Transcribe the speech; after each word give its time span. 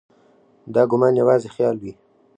دا 0.73 0.81
ګومان 0.91 1.13
یوازې 1.21 1.49
خیال 1.55 1.75
وي. 1.79 1.93